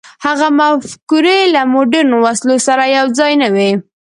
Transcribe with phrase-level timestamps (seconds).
[0.25, 3.71] هغه مفکورې له مډرنو وسلو سره یو ځای نه وې.